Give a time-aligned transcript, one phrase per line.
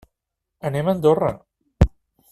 [0.69, 1.31] Anem a Andorra.